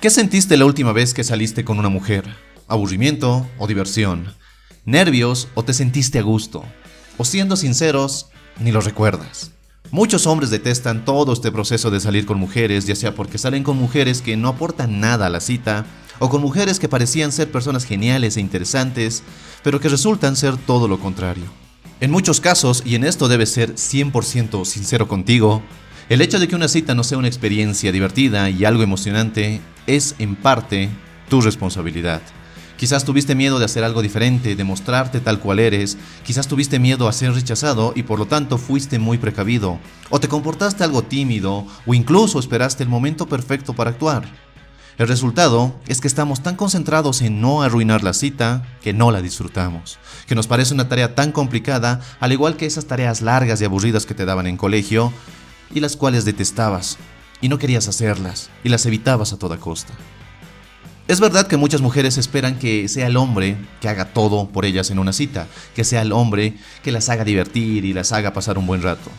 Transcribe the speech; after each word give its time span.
¿Qué 0.00 0.08
sentiste 0.08 0.56
la 0.56 0.64
última 0.64 0.92
vez 0.92 1.12
que 1.12 1.24
saliste 1.24 1.62
con 1.62 1.78
una 1.78 1.90
mujer? 1.90 2.24
¿Aburrimiento 2.68 3.46
o 3.58 3.66
diversión? 3.66 4.34
¿Nervios 4.86 5.48
o 5.52 5.62
te 5.62 5.74
sentiste 5.74 6.18
a 6.18 6.22
gusto? 6.22 6.64
O 7.18 7.24
siendo 7.26 7.54
sinceros, 7.54 8.28
ni 8.60 8.72
lo 8.72 8.80
recuerdas. 8.80 9.50
Muchos 9.90 10.26
hombres 10.26 10.48
detestan 10.48 11.04
todo 11.04 11.34
este 11.34 11.52
proceso 11.52 11.90
de 11.90 12.00
salir 12.00 12.24
con 12.24 12.38
mujeres, 12.38 12.86
ya 12.86 12.96
sea 12.96 13.14
porque 13.14 13.36
salen 13.36 13.62
con 13.62 13.76
mujeres 13.76 14.22
que 14.22 14.38
no 14.38 14.48
aportan 14.48 15.00
nada 15.00 15.26
a 15.26 15.30
la 15.30 15.40
cita, 15.40 15.84
o 16.18 16.30
con 16.30 16.40
mujeres 16.40 16.80
que 16.80 16.88
parecían 16.88 17.30
ser 17.30 17.52
personas 17.52 17.84
geniales 17.84 18.38
e 18.38 18.40
interesantes, 18.40 19.22
pero 19.62 19.80
que 19.80 19.90
resultan 19.90 20.34
ser 20.34 20.56
todo 20.56 20.88
lo 20.88 20.98
contrario. 20.98 21.44
En 22.00 22.10
muchos 22.10 22.40
casos, 22.40 22.82
y 22.86 22.94
en 22.94 23.04
esto 23.04 23.28
debes 23.28 23.52
ser 23.52 23.74
100% 23.74 24.64
sincero 24.64 25.08
contigo, 25.08 25.62
el 26.10 26.22
hecho 26.22 26.40
de 26.40 26.48
que 26.48 26.56
una 26.56 26.66
cita 26.66 26.96
no 26.96 27.04
sea 27.04 27.18
una 27.18 27.28
experiencia 27.28 27.92
divertida 27.92 28.50
y 28.50 28.64
algo 28.64 28.82
emocionante 28.82 29.60
es 29.86 30.16
en 30.18 30.34
parte 30.34 30.88
tu 31.28 31.40
responsabilidad. 31.40 32.20
Quizás 32.76 33.04
tuviste 33.04 33.36
miedo 33.36 33.60
de 33.60 33.66
hacer 33.66 33.84
algo 33.84 34.02
diferente, 34.02 34.56
de 34.56 34.64
mostrarte 34.64 35.20
tal 35.20 35.38
cual 35.38 35.60
eres, 35.60 35.96
quizás 36.24 36.48
tuviste 36.48 36.80
miedo 36.80 37.06
a 37.06 37.12
ser 37.12 37.32
rechazado 37.32 37.92
y 37.94 38.02
por 38.02 38.18
lo 38.18 38.26
tanto 38.26 38.58
fuiste 38.58 38.98
muy 38.98 39.18
precavido, 39.18 39.78
o 40.08 40.18
te 40.18 40.26
comportaste 40.26 40.82
algo 40.82 41.02
tímido, 41.02 41.64
o 41.86 41.94
incluso 41.94 42.40
esperaste 42.40 42.82
el 42.82 42.88
momento 42.88 43.28
perfecto 43.28 43.74
para 43.74 43.90
actuar. 43.90 44.24
El 44.98 45.06
resultado 45.06 45.76
es 45.86 46.00
que 46.00 46.08
estamos 46.08 46.42
tan 46.42 46.56
concentrados 46.56 47.22
en 47.22 47.40
no 47.40 47.62
arruinar 47.62 48.02
la 48.02 48.14
cita 48.14 48.66
que 48.82 48.92
no 48.92 49.12
la 49.12 49.22
disfrutamos, 49.22 50.00
que 50.26 50.34
nos 50.34 50.48
parece 50.48 50.74
una 50.74 50.88
tarea 50.88 51.14
tan 51.14 51.30
complicada, 51.30 52.00
al 52.18 52.32
igual 52.32 52.56
que 52.56 52.66
esas 52.66 52.86
tareas 52.86 53.22
largas 53.22 53.60
y 53.60 53.64
aburridas 53.64 54.06
que 54.06 54.14
te 54.14 54.24
daban 54.24 54.48
en 54.48 54.56
colegio, 54.56 55.12
y 55.74 55.80
las 55.80 55.96
cuales 55.96 56.24
detestabas 56.24 56.98
y 57.40 57.48
no 57.48 57.58
querías 57.58 57.88
hacerlas 57.88 58.50
y 58.64 58.68
las 58.68 58.86
evitabas 58.86 59.32
a 59.32 59.38
toda 59.38 59.58
costa. 59.58 59.94
Es 61.08 61.18
verdad 61.18 61.48
que 61.48 61.56
muchas 61.56 61.80
mujeres 61.80 62.18
esperan 62.18 62.58
que 62.58 62.86
sea 62.88 63.08
el 63.08 63.16
hombre 63.16 63.56
que 63.80 63.88
haga 63.88 64.12
todo 64.12 64.48
por 64.48 64.64
ellas 64.64 64.90
en 64.90 65.00
una 65.00 65.12
cita, 65.12 65.48
que 65.74 65.82
sea 65.82 66.02
el 66.02 66.12
hombre 66.12 66.54
que 66.84 66.92
las 66.92 67.08
haga 67.08 67.24
divertir 67.24 67.84
y 67.84 67.92
las 67.92 68.12
haga 68.12 68.32
pasar 68.32 68.58
un 68.58 68.66
buen 68.66 68.82
rato. 68.82 69.10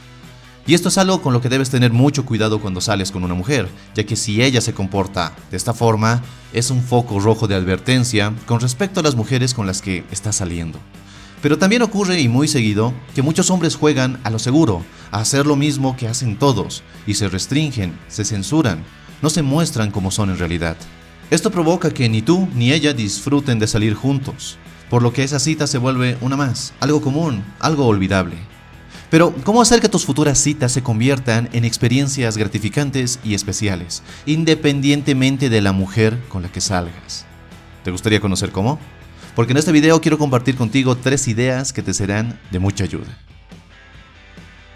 Y 0.65 0.73
esto 0.73 0.89
es 0.89 0.97
algo 0.97 1.21
con 1.21 1.33
lo 1.33 1.41
que 1.41 1.49
debes 1.49 1.69
tener 1.69 1.91
mucho 1.91 2.25
cuidado 2.25 2.61
cuando 2.61 2.81
sales 2.81 3.11
con 3.11 3.23
una 3.23 3.33
mujer, 3.33 3.67
ya 3.95 4.05
que 4.05 4.15
si 4.15 4.41
ella 4.41 4.61
se 4.61 4.73
comporta 4.73 5.33
de 5.49 5.57
esta 5.57 5.73
forma, 5.73 6.21
es 6.53 6.69
un 6.71 6.81
foco 6.81 7.19
rojo 7.19 7.47
de 7.47 7.55
advertencia 7.55 8.33
con 8.45 8.61
respecto 8.61 8.99
a 8.99 9.03
las 9.03 9.15
mujeres 9.15 9.53
con 9.53 9.67
las 9.67 9.81
que 9.81 10.05
estás 10.11 10.37
saliendo. 10.37 10.79
Pero 11.41 11.57
también 11.57 11.81
ocurre 11.81 12.19
y 12.19 12.27
muy 12.27 12.47
seguido 12.47 12.93
que 13.15 13.21
muchos 13.21 13.49
hombres 13.49 13.75
juegan 13.75 14.19
a 14.23 14.29
lo 14.29 14.39
seguro, 14.39 14.83
a 15.11 15.19
hacer 15.19 15.45
lo 15.45 15.55
mismo 15.55 15.97
que 15.97 16.07
hacen 16.07 16.37
todos, 16.37 16.83
y 17.07 17.15
se 17.15 17.29
restringen, 17.29 17.97
se 18.07 18.25
censuran, 18.25 18.83
no 19.21 19.29
se 19.29 19.41
muestran 19.41 19.91
como 19.91 20.11
son 20.11 20.29
en 20.29 20.37
realidad. 20.37 20.77
Esto 21.31 21.49
provoca 21.49 21.91
que 21.91 22.09
ni 22.09 22.21
tú 22.21 22.47
ni 22.53 22.71
ella 22.71 22.93
disfruten 22.93 23.57
de 23.57 23.67
salir 23.67 23.95
juntos, 23.95 24.57
por 24.89 25.01
lo 25.01 25.13
que 25.13 25.23
esa 25.23 25.39
cita 25.39 25.65
se 25.65 25.77
vuelve 25.77 26.17
una 26.21 26.35
más, 26.35 26.73
algo 26.79 27.01
común, 27.01 27.43
algo 27.59 27.87
olvidable. 27.87 28.35
Pero, 29.09 29.33
¿cómo 29.43 29.61
hacer 29.61 29.81
que 29.81 29.89
tus 29.89 30.05
futuras 30.05 30.39
citas 30.39 30.71
se 30.71 30.83
conviertan 30.83 31.49
en 31.53 31.65
experiencias 31.65 32.37
gratificantes 32.37 33.19
y 33.23 33.33
especiales, 33.33 34.03
independientemente 34.25 35.49
de 35.49 35.61
la 35.61 35.71
mujer 35.73 36.17
con 36.29 36.43
la 36.43 36.51
que 36.51 36.61
salgas? 36.61 37.25
¿Te 37.83 37.91
gustaría 37.91 38.21
conocer 38.21 38.51
cómo? 38.51 38.79
Porque 39.35 39.53
en 39.53 39.57
este 39.57 39.71
video 39.71 40.01
quiero 40.01 40.17
compartir 40.17 40.55
contigo 40.55 40.95
tres 40.95 41.27
ideas 41.27 41.73
que 41.73 41.81
te 41.81 41.93
serán 41.93 42.39
de 42.51 42.59
mucha 42.59 42.83
ayuda. 42.83 43.17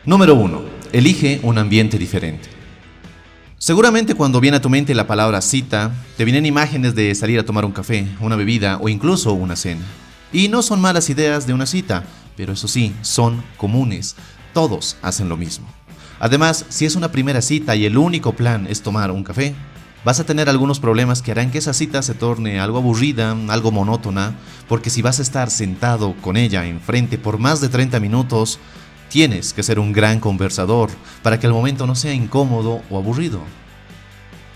Número 0.06 0.36
1. 0.36 0.62
Elige 0.92 1.40
un 1.44 1.58
ambiente 1.58 1.98
diferente. 1.98 2.50
Seguramente 3.58 4.14
cuando 4.14 4.40
viene 4.40 4.58
a 4.58 4.62
tu 4.62 4.70
mente 4.70 4.94
la 4.94 5.08
palabra 5.08 5.42
cita, 5.42 5.92
te 6.18 6.26
vienen 6.26 6.46
imágenes 6.46 6.94
de 6.94 7.16
salir 7.16 7.40
a 7.40 7.46
tomar 7.46 7.66
un 7.66 7.72
café, 7.72 8.08
una 8.20 8.36
bebida 8.36 8.78
o 8.82 8.90
incluso 8.90 9.34
una 9.34 9.56
cena. 9.56 9.84
Y 10.32 10.50
no 10.50 10.62
son 10.62 10.82
malas 10.82 11.10
ideas 11.10 11.48
de 11.48 11.54
una 11.54 11.66
cita, 11.66 12.04
pero 12.38 12.54
eso 12.54 12.68
sí, 12.68 12.94
son 13.02 13.44
comunes. 13.58 14.16
Todos 14.54 14.98
hacen 15.02 15.30
lo 15.30 15.38
mismo. 15.38 15.66
Además, 16.20 16.66
si 16.70 16.86
es 16.86 16.96
una 16.96 17.12
primera 17.12 17.42
cita 17.42 17.76
y 17.76 17.86
el 17.86 17.98
único 17.98 18.34
plan 18.34 18.68
es 18.70 18.82
tomar 18.82 19.12
un 19.12 19.24
café, 19.24 19.56
vas 20.06 20.20
a 20.20 20.24
tener 20.24 20.50
algunos 20.50 20.80
problemas 20.80 21.24
que 21.24 21.32
harán 21.32 21.50
que 21.50 21.58
esa 21.58 21.74
cita 21.74 22.04
se 22.04 22.14
torne 22.14 22.60
algo 22.60 22.78
aburrida, 22.78 23.36
algo 23.50 23.72
monótona, 23.72 24.36
porque 24.70 24.92
si 24.92 25.02
vas 25.02 25.18
a 25.18 25.24
estar 25.24 25.50
sentado 25.50 26.16
con 26.22 26.38
ella 26.38 26.66
enfrente 26.68 27.18
por 27.18 27.40
más 27.40 27.60
de 27.60 27.70
30 27.70 28.00
minutos, 28.00 28.60
tienes 29.10 29.52
que 29.52 29.64
ser 29.64 29.80
un 29.80 29.92
gran 29.92 30.20
conversador 30.20 30.92
para 31.24 31.40
que 31.40 31.48
el 31.48 31.54
momento 31.54 31.88
no 31.88 31.96
sea 31.96 32.14
incómodo 32.14 32.84
o 32.92 33.00
aburrido. 33.00 33.42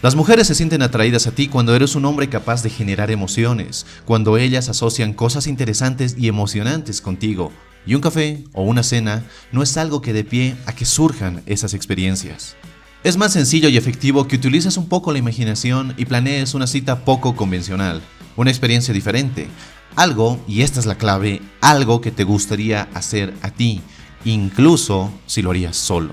Las 0.04 0.16
mujeres 0.16 0.48
se 0.48 0.56
sienten 0.56 0.84
atraídas 0.84 1.26
a 1.26 1.32
ti 1.32 1.48
cuando 1.48 1.76
eres 1.76 1.96
un 1.96 2.06
hombre 2.06 2.30
capaz 2.30 2.62
de 2.62 2.70
generar 2.70 3.10
emociones, 3.10 3.88
cuando 4.06 4.38
ellas 4.38 4.70
asocian 4.70 5.14
cosas 5.14 5.48
interesantes 5.48 6.16
y 6.18 6.28
emocionantes 6.28 7.02
contigo, 7.02 7.52
y 7.88 7.96
un 7.96 8.02
café 8.02 8.44
o 8.54 8.62
una 8.62 8.84
cena 8.84 9.26
no 9.52 9.64
es 9.64 9.76
algo 9.78 10.02
que 10.02 10.14
dé 10.14 10.24
pie 10.24 10.56
a 10.68 10.74
que 10.74 10.86
surjan 10.86 11.42
esas 11.48 11.74
experiencias. 11.74 12.56
Es 13.02 13.16
más 13.16 13.32
sencillo 13.32 13.70
y 13.70 13.78
efectivo 13.78 14.28
que 14.28 14.36
utilices 14.36 14.76
un 14.76 14.90
poco 14.90 15.14
la 15.14 15.20
imaginación 15.20 15.94
y 15.96 16.04
planees 16.04 16.54
una 16.54 16.68
cita 16.68 17.06
poco 17.06 17.34
convencional, 17.34 18.02
una 18.36 18.50
experiencia 18.52 18.94
diferente, 18.94 19.48
algo, 19.96 20.38
y 20.50 20.64
esta 20.64 20.82
es 20.82 20.86
la 20.86 20.96
clave, 20.96 21.42
algo 21.62 22.02
que 22.02 22.12
te 22.12 22.26
gustaría 22.26 22.90
hacer 22.94 23.34
a 23.42 23.52
ti, 23.52 23.82
incluso 24.26 25.14
si 25.28 25.42
lo 25.42 25.52
harías 25.52 25.78
solo. 25.78 26.12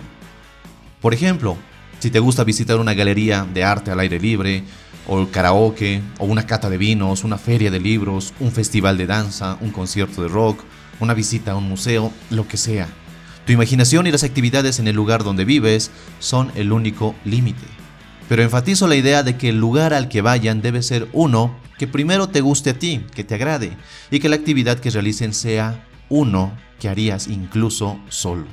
Por 1.01 1.13
ejemplo, 1.13 1.57
si 1.99 2.11
te 2.11 2.21
gusta 2.21 2.45
visitar 2.45 2.79
una 2.79 2.95
galería 2.95 3.45
de 3.53 3.65
arte 3.65 3.91
al 3.91 3.99
aire 3.99 4.21
libre, 4.21 4.63
o 5.09 5.21
el 5.21 5.31
karaoke, 5.31 6.01
o 6.19 6.25
una 6.25 6.47
cata 6.47 6.71
de 6.71 6.79
vinos, 6.79 7.25
una 7.25 7.37
feria 7.37 7.73
de 7.73 7.81
libros, 7.81 8.33
un 8.39 8.53
festival 8.53 8.97
de 8.97 9.09
danza, 9.09 9.59
un 9.61 9.71
concierto 9.71 10.23
de 10.23 10.29
rock, 10.29 10.63
una 11.01 11.15
visita 11.15 11.51
a 11.51 11.57
un 11.57 11.69
museo, 11.69 12.13
lo 12.31 12.47
que 12.47 12.57
sea. 12.57 12.87
Tu 13.47 13.53
imaginación 13.53 14.09
y 14.09 14.11
las 14.11 14.25
actividades 14.25 14.81
en 14.81 14.89
el 14.89 14.97
lugar 14.97 15.23
donde 15.23 15.45
vives 15.45 15.93
son 16.19 16.51
el 16.57 16.73
único 16.73 17.15
límite. 17.25 17.65
Pero 18.29 18.43
enfatizo 18.43 18.89
la 18.89 18.97
idea 18.97 19.23
de 19.23 19.37
que 19.37 19.51
el 19.51 19.59
lugar 19.59 19.95
al 19.95 20.09
que 20.09 20.21
vayan 20.21 20.61
debe 20.61 20.83
ser 20.83 21.09
uno 21.13 21.57
que 21.79 21.87
primero 21.87 22.29
te 22.29 22.41
guste 22.41 22.71
a 22.71 22.79
ti, 22.79 23.07
que 23.15 23.23
te 23.23 23.37
agrade, 23.37 23.77
y 24.11 24.19
que 24.19 24.29
la 24.29 24.35
actividad 24.35 24.81
que 24.81 24.91
realicen 24.91 25.33
sea 25.33 25.87
uno 26.09 26.53
que 26.81 26.89
harías 26.89 27.29
incluso 27.29 28.01
solo. 28.09 28.47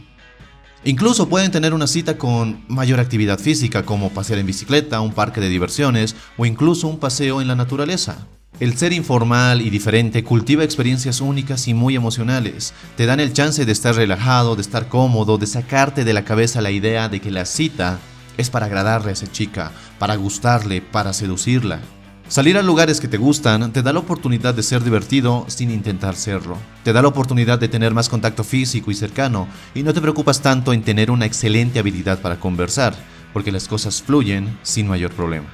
Incluso 0.86 1.28
pueden 1.28 1.50
tener 1.50 1.74
una 1.74 1.88
cita 1.88 2.18
con 2.18 2.64
mayor 2.68 3.00
actividad 3.00 3.40
física, 3.40 3.84
como 3.84 4.10
pasear 4.10 4.40
en 4.40 4.46
bicicleta, 4.46 5.02
un 5.02 5.14
parque 5.14 5.42
de 5.42 5.50
diversiones 5.50 6.16
o 6.38 6.46
incluso 6.46 6.88
un 6.88 7.00
paseo 7.00 7.42
en 7.42 7.48
la 7.48 7.56
naturaleza. 7.56 8.28
El 8.60 8.78
ser 8.78 8.94
informal 8.94 9.62
y 9.62 9.72
diferente 9.72 10.24
cultiva 10.24 10.64
experiencias 10.64 11.22
únicas 11.22 11.68
y 11.68 11.74
muy 11.74 11.96
emocionales. 11.96 12.74
Te 12.96 13.08
dan 13.08 13.20
el 13.20 13.34
chance 13.34 13.66
de 13.66 13.72
estar 13.72 13.96
relajado, 13.96 14.56
de 14.56 14.62
estar 14.62 14.88
cómodo, 14.90 15.40
de 15.40 15.48
sacarte 15.48 16.04
de 16.04 16.14
la 16.14 16.24
cabeza 16.24 16.62
la 16.62 16.70
idea 16.70 17.10
de 17.10 17.20
que 17.20 17.32
la 17.32 17.46
cita 17.46 17.98
es 18.38 18.52
para 18.52 18.68
agradarle 18.68 19.10
a 19.10 19.14
esa 19.14 19.32
chica, 19.32 19.72
para 19.98 20.16
gustarle, 20.16 20.82
para 20.82 21.14
seducirla. 21.14 21.80
Salir 22.28 22.56
a 22.58 22.62
lugares 22.62 23.02
que 23.02 23.08
te 23.08 23.18
gustan 23.18 23.74
te 23.74 23.82
da 23.82 23.92
la 23.92 24.00
oportunidad 24.00 24.54
de 24.54 24.64
ser 24.64 24.84
divertido 24.84 25.46
sin 25.48 25.72
intentar 25.72 26.16
serlo. 26.16 26.58
Te 26.84 26.94
da 26.94 27.02
la 27.02 27.08
oportunidad 27.08 27.58
de 27.58 27.70
tener 27.70 27.94
más 27.94 28.08
contacto 28.08 28.44
físico 28.44 28.92
y 28.92 28.96
cercano 28.96 29.48
y 29.74 29.82
no 29.82 29.96
te 29.96 30.02
preocupas 30.02 30.42
tanto 30.42 30.74
en 30.74 30.84
tener 30.84 31.10
una 31.10 31.26
excelente 31.26 31.80
habilidad 31.80 32.22
para 32.22 32.40
conversar, 32.40 32.94
porque 33.34 33.52
las 33.52 33.68
cosas 33.68 34.04
fluyen 34.04 34.58
sin 34.62 34.88
mayor 34.88 35.12
problema. 35.12 35.48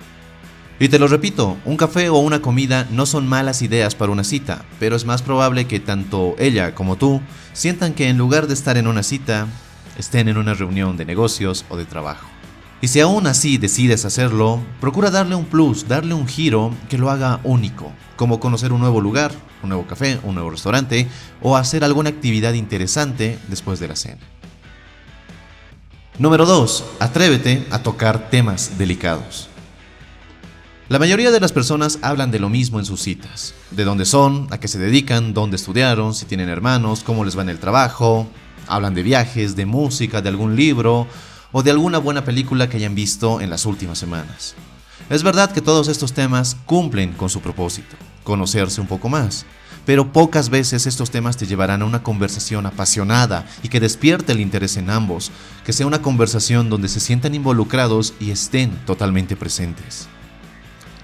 Y 0.81 0.87
te 0.87 0.97
lo 0.97 1.09
repito, 1.09 1.57
un 1.65 1.75
café 1.75 2.07
o 2.07 2.19
una 2.19 2.41
comida 2.41 2.87
no 2.89 3.05
son 3.05 3.27
malas 3.27 3.61
ideas 3.61 3.95
para 3.95 4.13
una 4.13 4.23
cita, 4.23 4.63
pero 4.79 4.95
es 4.95 5.03
más 5.03 5.21
probable 5.21 5.67
que 5.67 5.81
tanto 5.81 6.35
ella 6.39 6.73
como 6.73 6.95
tú 6.95 7.19
sientan 7.51 7.93
que 7.93 8.07
en 8.07 8.17
lugar 8.17 8.47
de 8.47 8.53
estar 8.53 8.77
en 8.77 8.87
una 8.87 9.03
cita, 9.03 9.47
estén 9.97 10.29
en 10.29 10.37
una 10.37 10.53
reunión 10.53 10.95
de 10.95 11.03
negocios 11.03 11.65
o 11.67 11.75
de 11.75 11.83
trabajo. 11.83 12.25
Y 12.81 12.87
si 12.87 13.01
aún 13.01 13.27
así 13.27 13.57
decides 13.57 14.05
hacerlo, 14.05 14.61
procura 14.79 15.11
darle 15.11 15.35
un 15.35 15.43
plus, 15.43 15.85
darle 15.85 16.13
un 16.13 16.25
giro 16.25 16.73
que 16.87 16.97
lo 16.97 17.09
haga 17.09 17.41
único, 17.43 17.91
como 18.15 18.39
conocer 18.39 18.71
un 18.71 18.79
nuevo 18.79 19.01
lugar, 19.01 19.33
un 19.61 19.69
nuevo 19.69 19.85
café, 19.85 20.17
un 20.23 20.35
nuevo 20.35 20.51
restaurante 20.51 21.09
o 21.41 21.57
hacer 21.57 21.83
alguna 21.83 22.09
actividad 22.09 22.53
interesante 22.53 23.37
después 23.49 23.81
de 23.81 23.89
la 23.89 23.97
cena. 23.97 24.21
Número 26.19 26.45
2. 26.45 26.85
Atrévete 26.99 27.65
a 27.69 27.79
tocar 27.79 28.29
temas 28.29 28.77
delicados. 28.77 29.48
La 30.89 30.97
mayoría 30.97 31.29
de 31.29 31.39
las 31.39 31.51
personas 31.51 31.99
hablan 32.01 32.31
de 32.31 32.39
lo 32.39 32.49
mismo 32.49 32.79
en 32.79 32.85
sus 32.85 33.03
citas, 33.03 33.53
de 33.69 33.83
dónde 33.83 34.05
son, 34.05 34.47
a 34.49 34.59
qué 34.59 34.67
se 34.67 34.79
dedican, 34.79 35.35
dónde 35.35 35.55
estudiaron, 35.55 36.15
si 36.15 36.25
tienen 36.25 36.49
hermanos, 36.49 37.03
cómo 37.03 37.23
les 37.23 37.37
va 37.37 37.43
en 37.43 37.49
el 37.49 37.59
trabajo, 37.59 38.27
hablan 38.67 38.95
de 38.95 39.03
viajes, 39.03 39.55
de 39.55 39.67
música, 39.67 40.23
de 40.23 40.29
algún 40.29 40.55
libro 40.55 41.05
o 41.51 41.61
de 41.61 41.69
alguna 41.69 41.99
buena 41.99 42.25
película 42.25 42.69
que 42.69 42.77
hayan 42.77 42.95
visto 42.95 43.39
en 43.39 43.51
las 43.51 43.67
últimas 43.67 43.99
semanas. 43.99 44.55
Es 45.11 45.21
verdad 45.21 45.51
que 45.51 45.61
todos 45.61 45.89
estos 45.89 46.13
temas 46.13 46.57
cumplen 46.65 47.13
con 47.13 47.29
su 47.29 47.39
propósito, 47.39 47.95
conocerse 48.23 48.81
un 48.81 48.87
poco 48.87 49.09
más, 49.09 49.45
pero 49.85 50.11
pocas 50.11 50.49
veces 50.49 50.87
estos 50.87 51.11
temas 51.11 51.37
te 51.37 51.45
llevarán 51.45 51.83
a 51.83 51.85
una 51.85 52.01
conversación 52.01 52.65
apasionada 52.65 53.45
y 53.61 53.69
que 53.69 53.79
despierte 53.79 54.31
el 54.31 54.39
interés 54.39 54.75
en 54.75 54.89
ambos, 54.89 55.29
que 55.63 55.71
sea 55.71 55.85
una 55.85 56.01
conversación 56.01 56.67
donde 56.67 56.89
se 56.89 56.99
sientan 56.99 57.35
involucrados 57.35 58.15
y 58.19 58.31
estén 58.31 58.71
totalmente 58.87 59.35
presentes. 59.35 60.09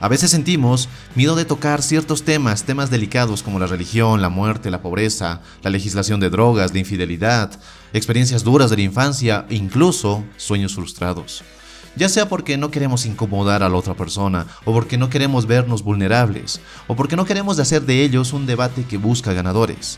A 0.01 0.09
veces 0.09 0.31
sentimos 0.31 0.89
miedo 1.15 1.36
de 1.36 1.45
tocar 1.45 1.81
ciertos 1.81 2.24
temas, 2.24 2.63
temas 2.63 2.89
delicados 2.89 3.44
como 3.44 3.59
la 3.59 3.68
religión, 3.68 4.21
la 4.21 4.30
muerte, 4.30 4.69
la 4.69 4.81
pobreza, 4.81 5.42
la 5.63 5.69
legislación 5.69 6.19
de 6.19 6.30
drogas, 6.30 6.74
la 6.74 6.80
infidelidad, 6.80 7.51
experiencias 7.94 8.44
duras 8.44 8.69
de 8.69 8.75
la 8.75 8.81
infancia 8.83 9.45
incluso 9.50 10.25
sueños 10.36 10.75
frustrados. 10.75 11.44
Ya 11.95 12.09
sea 12.09 12.27
porque 12.27 12.57
no 12.57 12.71
queremos 12.71 13.06
incomodar 13.06 13.63
a 13.63 13.69
la 13.69 13.77
otra 13.77 13.94
persona, 13.94 14.47
o 14.65 14.74
porque 14.74 14.97
no 14.97 15.09
queremos 15.09 15.45
vernos 15.45 15.81
vulnerables, 15.81 16.59
o 16.88 16.95
porque 16.97 17.15
no 17.15 17.24
queremos 17.24 17.57
hacer 17.57 17.83
de 17.83 18.03
ellos 18.03 18.33
un 18.33 18.45
debate 18.45 18.83
que 18.83 18.97
busca 18.97 19.31
ganadores. 19.31 19.97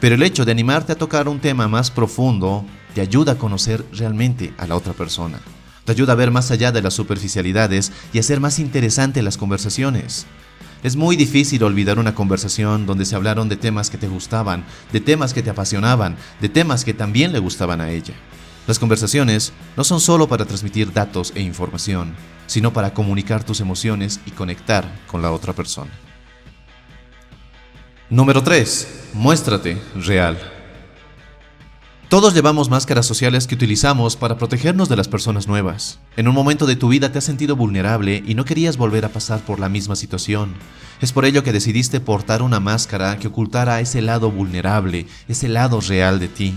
Pero 0.00 0.14
el 0.14 0.22
hecho 0.22 0.46
de 0.46 0.52
animarte 0.52 0.92
a 0.92 0.98
tocar 0.98 1.28
un 1.28 1.40
tema 1.40 1.68
más 1.68 1.90
profundo 1.90 2.64
te 2.94 3.02
ayuda 3.02 3.32
a 3.32 3.38
conocer 3.38 3.84
realmente 3.92 4.54
a 4.56 4.66
la 4.66 4.76
otra 4.76 4.94
persona. 4.94 5.38
Te 5.84 5.92
ayuda 5.92 6.14
a 6.14 6.16
ver 6.16 6.30
más 6.30 6.50
allá 6.50 6.72
de 6.72 6.82
las 6.82 6.94
superficialidades 6.94 7.92
y 8.12 8.18
hacer 8.18 8.40
más 8.40 8.58
interesante 8.58 9.22
las 9.22 9.36
conversaciones. 9.36 10.26
Es 10.82 10.96
muy 10.96 11.16
difícil 11.16 11.62
olvidar 11.62 11.98
una 11.98 12.14
conversación 12.14 12.86
donde 12.86 13.04
se 13.04 13.16
hablaron 13.16 13.48
de 13.48 13.56
temas 13.56 13.90
que 13.90 13.98
te 13.98 14.08
gustaban, 14.08 14.64
de 14.92 15.00
temas 15.00 15.32
que 15.32 15.42
te 15.42 15.50
apasionaban, 15.50 16.16
de 16.40 16.48
temas 16.48 16.84
que 16.84 16.94
también 16.94 17.32
le 17.32 17.38
gustaban 17.38 17.80
a 17.80 17.90
ella. 17.90 18.14
Las 18.66 18.78
conversaciones 18.78 19.52
no 19.76 19.84
son 19.84 20.00
solo 20.00 20.26
para 20.26 20.46
transmitir 20.46 20.92
datos 20.92 21.32
e 21.34 21.42
información, 21.42 22.14
sino 22.46 22.72
para 22.72 22.94
comunicar 22.94 23.44
tus 23.44 23.60
emociones 23.60 24.20
y 24.24 24.30
conectar 24.30 24.90
con 25.06 25.20
la 25.20 25.32
otra 25.32 25.52
persona. 25.52 25.90
Número 28.08 28.42
3. 28.42 29.10
Muéstrate 29.14 29.78
real. 29.96 30.53
Todos 32.14 32.32
llevamos 32.32 32.70
máscaras 32.70 33.06
sociales 33.06 33.48
que 33.48 33.56
utilizamos 33.56 34.14
para 34.14 34.38
protegernos 34.38 34.88
de 34.88 34.94
las 34.94 35.08
personas 35.08 35.48
nuevas. 35.48 35.98
En 36.16 36.28
un 36.28 36.34
momento 36.36 36.64
de 36.64 36.76
tu 36.76 36.86
vida 36.86 37.10
te 37.10 37.18
has 37.18 37.24
sentido 37.24 37.56
vulnerable 37.56 38.22
y 38.24 38.36
no 38.36 38.44
querías 38.44 38.76
volver 38.76 39.04
a 39.04 39.08
pasar 39.08 39.40
por 39.40 39.58
la 39.58 39.68
misma 39.68 39.96
situación. 39.96 40.54
Es 41.00 41.10
por 41.10 41.24
ello 41.24 41.42
que 41.42 41.52
decidiste 41.52 41.98
portar 41.98 42.42
una 42.42 42.60
máscara 42.60 43.18
que 43.18 43.26
ocultara 43.26 43.80
ese 43.80 44.00
lado 44.00 44.30
vulnerable, 44.30 45.08
ese 45.26 45.48
lado 45.48 45.80
real 45.80 46.20
de 46.20 46.28
ti. 46.28 46.54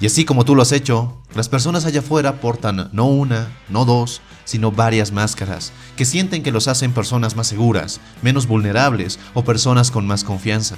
Y 0.00 0.06
así 0.06 0.24
como 0.24 0.44
tú 0.44 0.54
lo 0.54 0.62
has 0.62 0.70
hecho, 0.70 1.20
las 1.34 1.48
personas 1.48 1.84
allá 1.84 1.98
afuera 1.98 2.40
portan 2.40 2.90
no 2.92 3.06
una, 3.06 3.48
no 3.70 3.84
dos, 3.84 4.20
sino 4.44 4.70
varias 4.70 5.10
máscaras, 5.10 5.72
que 5.96 6.04
sienten 6.04 6.44
que 6.44 6.52
los 6.52 6.68
hacen 6.68 6.92
personas 6.92 7.34
más 7.34 7.48
seguras, 7.48 8.00
menos 8.22 8.46
vulnerables 8.46 9.18
o 9.34 9.42
personas 9.42 9.90
con 9.90 10.06
más 10.06 10.22
confianza. 10.22 10.76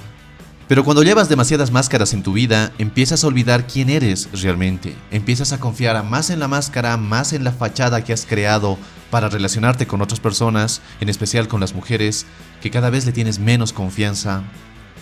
Pero 0.73 0.83
cuando 0.83 1.03
llevas 1.03 1.29
demasiadas 1.29 1.69
máscaras 1.69 2.13
en 2.13 2.23
tu 2.23 2.33
vida, 2.33 2.71
empiezas 2.79 3.23
a 3.23 3.27
olvidar 3.27 3.67
quién 3.67 3.91
eres 3.91 4.27
realmente. 4.41 4.95
Empiezas 5.11 5.53
a 5.53 5.59
confiar 5.59 6.03
más 6.03 6.31
en 6.31 6.39
la 6.39 6.47
máscara, 6.47 6.97
más 6.97 7.31
en 7.31 7.43
la 7.43 7.51
fachada 7.51 8.03
que 8.03 8.11
has 8.11 8.25
creado 8.25 8.79
para 9.11 9.29
relacionarte 9.29 9.85
con 9.85 10.01
otras 10.01 10.19
personas, 10.19 10.81
en 10.99 11.09
especial 11.09 11.47
con 11.47 11.61
las 11.61 11.75
mujeres, 11.75 12.25
que 12.59 12.71
cada 12.71 12.89
vez 12.89 13.05
le 13.05 13.11
tienes 13.11 13.37
menos 13.37 13.71
confianza 13.71 14.41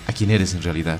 a 0.07 0.12
quién 0.12 0.31
eres 0.31 0.56
en 0.56 0.62
realidad. 0.62 1.00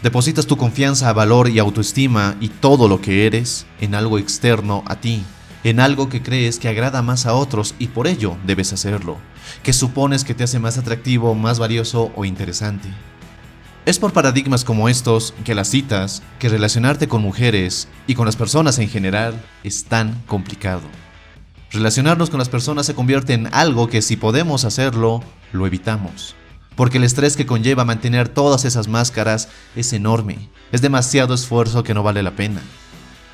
Depositas 0.00 0.46
tu 0.46 0.56
confianza, 0.56 1.12
valor 1.12 1.48
y 1.48 1.58
autoestima 1.58 2.36
y 2.40 2.50
todo 2.50 2.86
lo 2.86 3.00
que 3.00 3.26
eres 3.26 3.66
en 3.80 3.96
algo 3.96 4.20
externo 4.20 4.84
a 4.86 5.00
ti, 5.00 5.24
en 5.64 5.80
algo 5.80 6.08
que 6.08 6.22
crees 6.22 6.60
que 6.60 6.68
agrada 6.68 7.02
más 7.02 7.26
a 7.26 7.34
otros 7.34 7.74
y 7.80 7.88
por 7.88 8.06
ello 8.06 8.36
debes 8.46 8.72
hacerlo, 8.72 9.18
que 9.64 9.72
supones 9.72 10.22
que 10.22 10.34
te 10.34 10.44
hace 10.44 10.60
más 10.60 10.78
atractivo, 10.78 11.34
más 11.34 11.58
valioso 11.58 12.12
o 12.14 12.24
interesante. 12.24 12.90
Es 13.88 13.98
por 13.98 14.12
paradigmas 14.12 14.66
como 14.66 14.90
estos 14.90 15.32
que 15.46 15.54
las 15.54 15.68
citas, 15.68 16.22
que 16.38 16.50
relacionarte 16.50 17.08
con 17.08 17.22
mujeres 17.22 17.88
y 18.06 18.16
con 18.16 18.26
las 18.26 18.36
personas 18.36 18.78
en 18.78 18.90
general 18.90 19.42
es 19.64 19.86
tan 19.86 20.20
complicado. 20.26 20.82
Relacionarnos 21.70 22.28
con 22.28 22.38
las 22.38 22.50
personas 22.50 22.84
se 22.84 22.94
convierte 22.94 23.32
en 23.32 23.48
algo 23.50 23.88
que 23.88 24.02
si 24.02 24.18
podemos 24.18 24.66
hacerlo, 24.66 25.22
lo 25.52 25.66
evitamos. 25.66 26.34
Porque 26.76 26.98
el 26.98 27.04
estrés 27.04 27.34
que 27.34 27.46
conlleva 27.46 27.86
mantener 27.86 28.28
todas 28.28 28.66
esas 28.66 28.88
máscaras 28.88 29.48
es 29.74 29.90
enorme. 29.94 30.50
Es 30.70 30.82
demasiado 30.82 31.32
esfuerzo 31.32 31.82
que 31.82 31.94
no 31.94 32.02
vale 32.02 32.22
la 32.22 32.36
pena. 32.36 32.60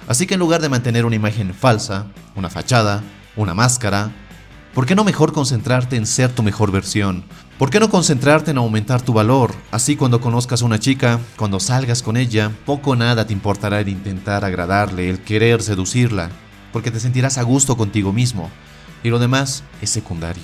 Así 0.07 0.25
que 0.29 0.35
en 0.35 0.41
lugar 0.41 0.63
de 0.63 0.69
mantener 0.69 1.05
una 1.05 1.17
imagen 1.17 1.53
falsa, 1.53 2.07
una 2.37 2.49
fachada, 2.49 3.03
una 3.35 3.55
máscara, 3.55 4.13
¿por 4.75 4.87
qué 4.87 4.95
no 4.95 5.05
mejor 5.05 5.33
concentrarte 5.33 5.97
en 5.97 6.07
ser 6.07 6.31
tu 6.33 6.43
mejor 6.43 6.73
versión? 6.73 7.25
¿Por 7.59 7.71
qué 7.71 7.79
no 7.79 7.89
concentrarte 7.89 8.51
en 8.51 8.59
aumentar 8.59 9.01
tu 9.01 9.13
valor? 9.13 9.55
Así 9.71 9.95
cuando 9.97 10.21
conozcas 10.21 10.63
a 10.63 10.65
una 10.65 10.81
chica, 10.81 11.21
cuando 11.37 11.61
salgas 11.61 12.03
con 12.03 12.17
ella, 12.17 12.51
poco 12.67 12.91
o 12.91 12.97
nada 12.97 13.27
te 13.27 13.33
importará 13.33 13.81
el 13.81 13.89
intentar 13.89 14.45
agradarle, 14.45 15.09
el 15.09 15.21
querer 15.21 15.63
seducirla, 15.63 16.31
porque 16.73 16.91
te 16.91 17.01
sentirás 17.01 17.39
a 17.39 17.43
gusto 17.43 17.77
contigo 17.77 18.13
mismo, 18.13 18.51
y 19.05 19.11
lo 19.11 19.21
demás 19.21 19.63
es 19.81 19.91
secundario. 19.91 20.43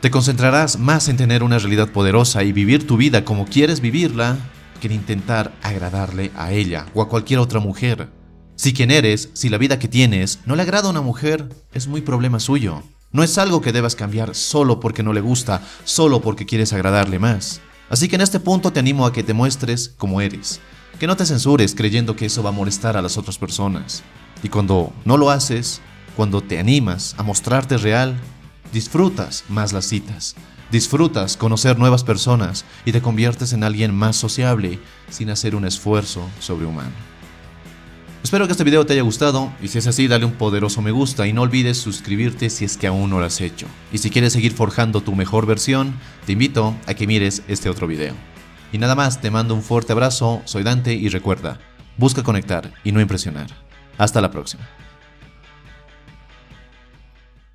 Te 0.00 0.10
concentrarás 0.10 0.78
más 0.78 1.08
en 1.08 1.16
tener 1.16 1.42
una 1.42 1.58
realidad 1.58 1.90
poderosa 1.90 2.42
y 2.44 2.52
vivir 2.52 2.86
tu 2.86 2.96
vida 2.96 3.24
como 3.24 3.44
quieres 3.44 3.80
vivirla, 3.80 4.38
que 4.80 4.88
en 4.88 4.94
intentar 4.94 5.52
agradarle 5.62 6.30
a 6.36 6.52
ella 6.52 6.86
o 6.94 7.02
a 7.02 7.08
cualquier 7.08 7.40
otra 7.40 7.60
mujer. 7.60 8.08
Si 8.56 8.72
quien 8.72 8.90
eres, 8.90 9.30
si 9.34 9.48
la 9.48 9.58
vida 9.58 9.78
que 9.78 9.88
tienes 9.88 10.40
no 10.46 10.56
le 10.56 10.62
agrada 10.62 10.88
a 10.88 10.90
una 10.90 11.02
mujer, 11.02 11.48
es 11.72 11.88
muy 11.88 12.00
problema 12.00 12.40
suyo. 12.40 12.82
No 13.12 13.22
es 13.22 13.38
algo 13.38 13.60
que 13.60 13.72
debas 13.72 13.94
cambiar 13.94 14.34
solo 14.34 14.80
porque 14.80 15.02
no 15.02 15.12
le 15.12 15.20
gusta, 15.20 15.62
solo 15.84 16.20
porque 16.20 16.46
quieres 16.46 16.72
agradarle 16.72 17.18
más. 17.18 17.60
Así 17.88 18.08
que 18.08 18.16
en 18.16 18.22
este 18.22 18.40
punto 18.40 18.72
te 18.72 18.80
animo 18.80 19.06
a 19.06 19.12
que 19.12 19.22
te 19.22 19.32
muestres 19.32 19.90
como 19.96 20.20
eres, 20.20 20.60
que 20.98 21.06
no 21.06 21.16
te 21.16 21.24
censures 21.24 21.74
creyendo 21.74 22.16
que 22.16 22.26
eso 22.26 22.42
va 22.42 22.50
a 22.50 22.52
molestar 22.52 22.96
a 22.96 23.02
las 23.02 23.16
otras 23.16 23.38
personas. 23.38 24.02
Y 24.42 24.48
cuando 24.48 24.92
no 25.04 25.16
lo 25.16 25.30
haces, 25.30 25.80
cuando 26.16 26.42
te 26.42 26.58
animas 26.58 27.14
a 27.18 27.22
mostrarte 27.22 27.76
real, 27.76 28.18
disfrutas 28.72 29.44
más 29.48 29.72
las 29.72 29.84
citas, 29.84 30.34
disfrutas 30.70 31.36
conocer 31.36 31.78
nuevas 31.78 32.02
personas 32.02 32.64
y 32.84 32.92
te 32.92 33.02
conviertes 33.02 33.52
en 33.52 33.62
alguien 33.62 33.94
más 33.94 34.16
sociable 34.16 34.80
sin 35.10 35.30
hacer 35.30 35.54
un 35.54 35.64
esfuerzo 35.64 36.28
sobrehumano. 36.40 37.15
Espero 38.26 38.48
que 38.48 38.52
este 38.54 38.64
video 38.64 38.84
te 38.84 38.94
haya 38.94 39.02
gustado 39.02 39.52
y 39.62 39.68
si 39.68 39.78
es 39.78 39.86
así 39.86 40.08
dale 40.08 40.24
un 40.24 40.32
poderoso 40.32 40.82
me 40.82 40.90
gusta 40.90 41.28
y 41.28 41.32
no 41.32 41.42
olvides 41.42 41.78
suscribirte 41.78 42.50
si 42.50 42.64
es 42.64 42.76
que 42.76 42.88
aún 42.88 43.08
no 43.08 43.20
lo 43.20 43.24
has 43.24 43.40
hecho. 43.40 43.68
Y 43.92 43.98
si 43.98 44.10
quieres 44.10 44.32
seguir 44.32 44.52
forjando 44.52 45.00
tu 45.00 45.14
mejor 45.14 45.46
versión, 45.46 45.94
te 46.24 46.32
invito 46.32 46.74
a 46.88 46.94
que 46.94 47.06
mires 47.06 47.44
este 47.46 47.70
otro 47.70 47.86
video. 47.86 48.16
Y 48.72 48.78
nada 48.78 48.96
más, 48.96 49.20
te 49.20 49.30
mando 49.30 49.54
un 49.54 49.62
fuerte 49.62 49.92
abrazo, 49.92 50.42
soy 50.44 50.64
Dante 50.64 50.92
y 50.92 51.08
recuerda, 51.08 51.60
busca 51.98 52.24
conectar 52.24 52.72
y 52.82 52.90
no 52.90 53.00
impresionar. 53.00 53.46
Hasta 53.96 54.20
la 54.20 54.32
próxima. 54.32 54.66